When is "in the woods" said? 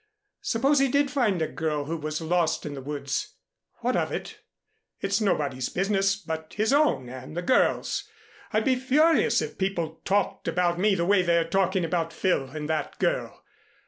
2.65-3.35